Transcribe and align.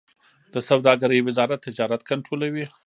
د 0.53 0.55
سوداګرۍ 0.69 1.19
وزارت 1.27 1.59
تجارت 1.67 2.01
کنټرولوي 2.09 2.65